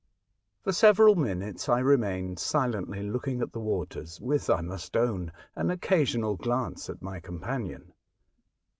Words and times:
For 0.63 0.71
several 0.73 1.13
minutes 1.13 1.69
I 1.69 1.77
remained 1.77 2.39
silently 2.39 3.07
looking 3.07 3.39
at 3.43 3.51
the 3.53 3.59
waters, 3.59 4.19
with, 4.19 4.49
I 4.49 4.61
must 4.61 4.97
own, 4.97 5.31
an 5.55 5.69
occasional 5.69 6.37
glance 6.37 6.89
at 6.89 7.03
my 7.03 7.19
companion. 7.19 7.93